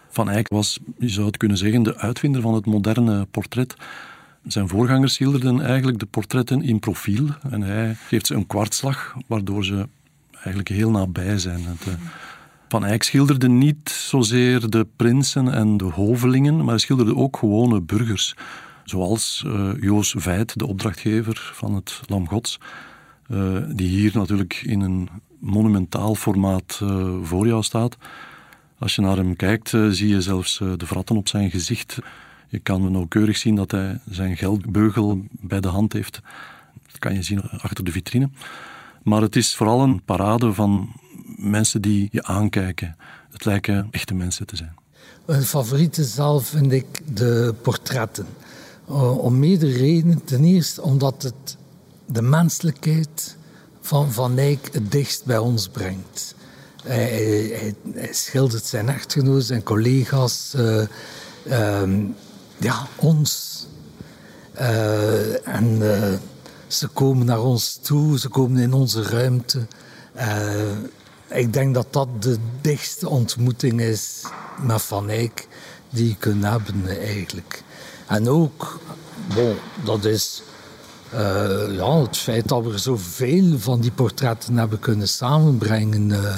Van 0.09 0.29
Eyck 0.29 0.47
was, 0.47 0.79
je 0.97 1.09
zou 1.09 1.25
het 1.25 1.37
kunnen 1.37 1.57
zeggen, 1.57 1.83
de 1.83 1.97
uitvinder 1.97 2.41
van 2.41 2.53
het 2.53 2.65
moderne 2.65 3.25
portret. 3.31 3.75
Zijn 4.47 4.67
voorgangers 4.67 5.13
schilderden 5.13 5.61
eigenlijk 5.61 5.99
de 5.99 6.05
portretten 6.05 6.61
in 6.61 6.79
profiel 6.79 7.27
en 7.49 7.61
hij 7.61 7.95
geeft 8.07 8.27
ze 8.27 8.35
een 8.35 8.47
kwartslag, 8.47 9.15
waardoor 9.27 9.65
ze 9.65 9.87
eigenlijk 10.33 10.67
heel 10.67 10.91
nabij 10.91 11.37
zijn. 11.37 11.59
Uh, 11.59 11.93
van 12.67 12.85
Eyck 12.85 13.03
schilderde 13.03 13.49
niet 13.49 13.89
zozeer 13.89 14.69
de 14.69 14.87
prinsen 14.95 15.53
en 15.53 15.77
de 15.77 15.85
hovelingen, 15.85 16.57
maar 16.57 16.67
hij 16.67 16.77
schilderde 16.77 17.15
ook 17.15 17.37
gewone 17.37 17.81
burgers. 17.81 18.35
Zoals 18.83 19.43
uh, 19.45 19.69
Joos 19.79 20.13
Veit, 20.17 20.59
de 20.59 20.67
opdrachtgever 20.67 21.51
van 21.53 21.75
het 21.75 22.01
Lam 22.05 22.27
Gods, 22.27 22.59
uh, 23.27 23.57
die 23.75 23.87
hier 23.87 24.11
natuurlijk 24.13 24.61
in 24.65 24.81
een 24.81 25.09
monumentaal 25.39 26.15
formaat 26.15 26.79
uh, 26.83 27.17
voor 27.21 27.47
jou 27.47 27.63
staat. 27.63 27.97
Als 28.79 28.95
je 28.95 29.01
naar 29.01 29.17
hem 29.17 29.35
kijkt, 29.35 29.69
zie 29.69 30.07
je 30.07 30.21
zelfs 30.21 30.57
de 30.57 30.85
vratten 30.85 31.17
op 31.17 31.27
zijn 31.27 31.51
gezicht. 31.51 31.97
Je 32.47 32.59
kan 32.59 32.91
nauwkeurig 32.91 33.37
zien 33.37 33.55
dat 33.55 33.71
hij 33.71 33.99
zijn 34.09 34.37
geldbeugel 34.37 35.21
bij 35.29 35.59
de 35.59 35.67
hand 35.67 35.93
heeft. 35.93 36.21
Dat 36.87 36.99
kan 36.99 37.13
je 37.13 37.21
zien 37.21 37.41
achter 37.41 37.83
de 37.83 37.91
vitrine. 37.91 38.29
Maar 39.03 39.21
het 39.21 39.35
is 39.35 39.55
vooral 39.55 39.81
een 39.81 40.03
parade 40.03 40.53
van 40.53 40.89
mensen 41.37 41.81
die 41.81 42.07
je 42.11 42.23
aankijken. 42.23 42.95
Het 43.31 43.45
lijken 43.45 43.87
echte 43.91 44.13
mensen 44.13 44.45
te 44.45 44.55
zijn. 44.55 44.75
Mijn 45.25 45.43
favoriete 45.43 46.03
zaal 46.03 46.39
vind 46.39 46.71
ik 46.71 47.01
de 47.13 47.55
portretten. 47.61 48.25
Om 49.17 49.39
meerdere 49.39 49.77
redenen. 49.77 50.23
Ten 50.23 50.43
eerste 50.43 50.81
omdat 50.81 51.23
het 51.23 51.57
de 52.07 52.21
menselijkheid 52.21 53.35
van 53.81 54.11
Van 54.11 54.37
Eyck 54.37 54.69
het 54.71 54.91
dichtst 54.91 55.25
bij 55.25 55.37
ons 55.37 55.67
brengt. 55.67 56.35
Hij, 56.83 57.75
hij, 57.93 58.13
schildert 58.13 58.65
zijn 58.65 58.89
echtgenoot, 58.89 59.43
zijn 59.43 59.63
collega's, 59.63 60.53
uh, 60.55 60.81
uh, 61.43 62.05
ja, 62.57 62.87
ons. 62.95 63.55
Uh, 64.59 65.47
en 65.47 65.81
ze 66.67 66.87
komen 66.87 67.25
naar 67.25 67.41
ons 67.41 67.79
toe, 67.81 68.19
ze 68.19 68.29
komen 68.29 68.61
in 68.61 68.73
onze 68.73 69.03
ruimte. 69.03 69.67
ik 71.27 71.53
denk 71.53 71.73
dat 71.73 71.87
dat 71.93 72.07
de 72.19 72.37
dichtste 72.61 73.09
ontmoeting 73.09 73.81
is 73.81 74.21
met 74.61 74.81
Van 74.81 75.09
Eyck 75.09 75.47
die 75.89 76.07
je 76.07 76.15
kunt 76.15 76.43
hebben 76.43 76.99
eigenlijk. 76.99 77.63
En 78.07 78.29
ook, 78.29 78.79
bon, 79.35 79.55
dat 79.83 80.05
is 80.05 80.41
uh, 81.13 81.75
ja, 81.75 82.01
het 82.01 82.17
feit 82.17 82.47
dat 82.47 82.63
we 82.63 82.77
zoveel 82.77 83.57
van 83.57 83.81
die 83.81 83.91
portretten 83.91 84.57
hebben 84.57 84.79
kunnen 84.79 85.07
samenbrengen. 85.07 86.09
Uh, 86.09 86.37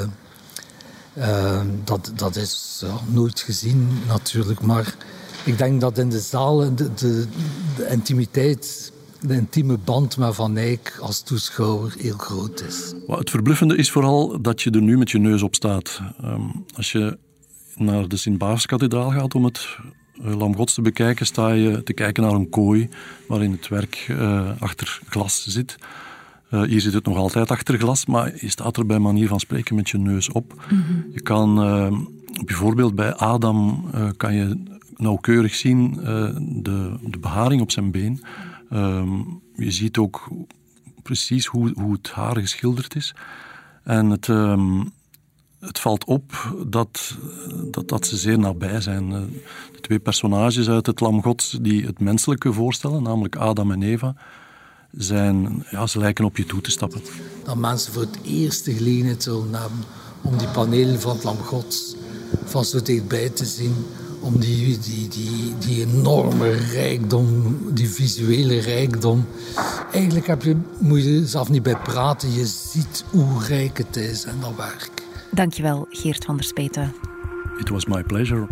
uh, 1.17 1.61
dat, 1.83 2.11
dat 2.15 2.35
is 2.35 2.83
nooit 3.07 3.39
gezien 3.39 3.87
natuurlijk. 4.07 4.61
Maar 4.61 4.95
ik 5.43 5.57
denk 5.57 5.81
dat 5.81 5.97
in 5.97 6.09
de 6.09 6.19
zaal 6.19 6.75
de, 6.75 6.93
de, 6.93 7.27
intimiteit 7.89 8.91
de 9.21 9.33
intieme 9.33 9.77
band 9.77 10.17
met 10.17 10.35
Van 10.35 10.57
Eyck 10.57 10.97
als 11.01 11.21
toeschouwer 11.21 11.95
heel 11.97 12.17
groot 12.17 12.61
is. 12.61 12.93
Het 13.07 13.29
verbluffende 13.29 13.75
is 13.75 13.91
vooral 13.91 14.41
dat 14.41 14.61
je 14.61 14.71
er 14.71 14.81
nu 14.81 14.97
met 14.97 15.11
je 15.11 15.19
neus 15.19 15.41
op 15.41 15.55
staat. 15.55 16.01
Um, 16.23 16.65
als 16.75 16.91
je 16.91 17.17
naar 17.75 18.07
de 18.07 18.17
Sint-Baafskathedraal 18.17 19.11
gaat 19.11 19.35
om 19.35 19.45
het 19.45 19.77
eh, 20.23 20.35
Lam 20.35 20.55
Gods 20.55 20.73
te 20.73 20.81
bekijken, 20.81 21.25
sta 21.25 21.51
je 21.51 21.83
te 21.83 21.93
kijken 21.93 22.23
naar 22.23 22.33
een 22.33 22.49
kooi 22.49 22.89
waarin 23.27 23.51
het 23.51 23.67
werk 23.67 24.07
uh, 24.09 24.49
achter 24.59 24.99
glas 25.07 25.45
zit. 25.47 25.77
Uh, 26.51 26.61
hier 26.61 26.81
zit 26.81 26.93
het 26.93 27.05
nog 27.05 27.17
altijd 27.17 27.51
achter 27.51 27.77
glas, 27.77 28.05
maar 28.05 28.33
je 28.35 28.49
staat 28.49 28.77
er 28.77 28.85
bij 28.85 28.99
manier 28.99 29.27
van 29.27 29.39
spreken 29.39 29.75
met 29.75 29.89
je 29.89 29.97
neus 29.97 30.31
op. 30.31 30.53
Mm 30.69 30.81
-hmm. 30.81 31.05
Je 31.11 31.21
kan 31.21 31.55
bijvoorbeeld 32.45 32.95
bij 32.95 33.13
Adam 33.13 33.89
kan 34.17 34.33
je 34.33 34.63
nauwkeurig 34.95 35.55
zien 35.55 35.93
de, 36.63 36.97
de 37.03 37.19
beharing 37.19 37.61
op 37.61 37.71
zijn 37.71 37.91
been. 37.91 38.21
Um, 38.73 39.41
je 39.55 39.71
ziet 39.71 39.97
ook 39.97 40.27
precies 41.03 41.45
hoe, 41.45 41.71
hoe 41.73 41.93
het 41.93 42.11
haar 42.11 42.37
geschilderd 42.37 42.95
is. 42.95 43.15
En 43.83 44.09
het, 44.09 44.27
um, 44.27 44.91
het 45.59 45.79
valt 45.79 46.05
op 46.05 46.53
dat, 46.67 47.17
dat, 47.71 47.87
dat 47.89 48.07
ze 48.07 48.17
zeer 48.17 48.39
nabij 48.39 48.81
zijn. 48.81 49.11
Eh, 49.13 49.21
de 49.73 49.79
twee 49.81 49.99
personages 49.99 50.69
uit 50.69 50.85
het 50.85 50.99
Lam 50.99 51.23
Gods 51.23 51.57
die 51.61 51.85
het 51.85 51.99
menselijke 51.99 52.53
voorstellen, 52.53 53.03
namelijk 53.03 53.35
Adam 53.35 53.71
en 53.71 53.83
Eva, 53.83 54.15
zijn, 54.91 55.65
ja, 55.69 55.87
ze 55.87 55.99
lijken 55.99 56.25
op 56.25 56.37
je 56.37 56.45
toe 56.45 56.61
te 56.61 56.71
stappen. 56.71 57.01
Dat 57.43 57.55
mensen 57.55 57.93
voor 57.93 58.01
het 58.01 58.19
eerst 58.23 58.65
de 58.65 58.73
gelegenheid 58.73 59.23
zullen 59.23 59.53
hebben 59.53 59.83
om 60.21 60.37
die 60.37 60.47
panelen 60.47 61.01
van 61.01 61.15
het 61.15 61.23
Lam 61.23 61.37
Gods 61.37 61.95
van 62.45 62.65
zo 62.65 62.81
dichtbij 62.81 63.29
te 63.29 63.45
zien. 63.45 63.75
Om 64.21 64.39
die, 64.39 64.79
die, 64.79 65.07
die, 65.07 65.57
die 65.57 65.85
enorme 65.85 66.51
rijkdom, 66.51 67.57
die 67.73 67.89
visuele 67.89 68.59
rijkdom. 68.59 69.25
Eigenlijk 69.91 70.27
heb 70.27 70.43
je, 70.43 70.55
moet 70.77 71.03
je 71.03 71.27
zelf 71.27 71.49
niet 71.49 71.63
bij 71.63 71.77
praten. 71.77 72.33
Je 72.33 72.45
ziet 72.45 73.03
hoe 73.09 73.43
rijk 73.47 73.77
het 73.77 73.95
is 73.95 74.23
en 74.23 74.35
dat 74.41 74.55
werk. 74.55 74.98
Dankjewel, 75.31 75.85
Geert 75.89 76.25
van 76.25 76.35
der 76.35 76.45
Speten. 76.45 76.93
It 77.59 77.69
was 77.69 77.85
my 77.85 78.03
pleasure. 78.03 78.47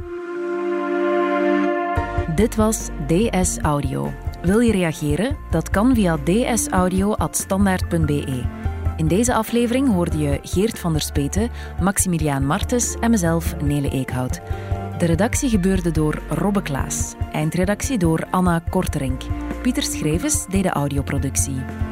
Dit 2.36 2.56
was 2.56 2.88
DS 3.08 3.58
Audio. 3.58 4.14
Wil 4.42 4.60
je 4.60 4.72
reageren? 4.72 5.38
Dat 5.52 5.70
kan 5.70 5.96
via 5.96 6.18
dsaudio.standaard.be. 6.24 8.44
In 8.98 9.08
deze 9.08 9.34
aflevering 9.34 9.92
hoorde 9.92 10.18
je 10.18 10.40
Geert 10.42 10.80
van 10.80 10.92
der 10.92 11.02
Speten, 11.02 11.50
Maximiliaan 11.82 12.46
Martens 12.46 12.96
en 13.00 13.12
mezelf, 13.12 13.62
Nele 13.62 13.90
Eekhout. 13.90 14.42
De 14.98 15.06
redactie 15.06 15.50
gebeurde 15.50 15.92
door 15.92 16.22
Robbe 16.30 16.62
Klaas. 16.62 17.14
Eindredactie 17.32 17.98
door 17.98 18.28
Anna 18.32 18.60
Korterink. 18.70 19.22
Pieter 19.62 19.84
Schrevens 19.84 20.48
deed 20.48 20.64
de 20.64 20.70
audioproductie. 20.70 21.62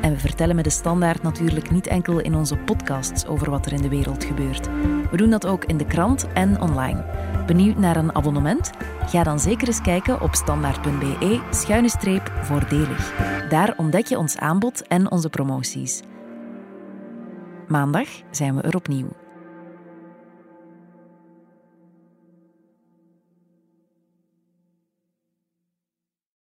En 0.00 0.12
we 0.12 0.18
vertellen 0.18 0.56
met 0.56 0.64
de 0.64 0.70
standaard 0.70 1.22
natuurlijk 1.22 1.70
niet 1.70 1.86
enkel 1.86 2.18
in 2.18 2.34
onze 2.34 2.56
podcasts 2.56 3.26
over 3.26 3.50
wat 3.50 3.66
er 3.66 3.72
in 3.72 3.82
de 3.82 3.88
wereld 3.88 4.24
gebeurt. 4.24 4.66
We 5.10 5.16
doen 5.16 5.30
dat 5.30 5.46
ook 5.46 5.64
in 5.64 5.76
de 5.76 5.86
krant 5.86 6.32
en 6.32 6.60
online. 6.60 7.04
Benieuwd 7.46 7.78
naar 7.78 7.96
een 7.96 8.14
abonnement? 8.14 8.70
Ga 9.06 9.22
dan 9.22 9.40
zeker 9.40 9.66
eens 9.66 9.80
kijken 9.80 10.20
op 10.20 10.34
standaard.be-voordelig. 10.34 13.12
Daar 13.48 13.74
ontdek 13.76 14.06
je 14.06 14.18
ons 14.18 14.38
aanbod 14.38 14.86
en 14.86 15.10
onze 15.10 15.28
promoties. 15.28 16.02
Maandag 17.68 18.08
zijn 18.30 18.56
we 18.56 18.62
er 18.62 18.76
opnieuw. 18.76 19.08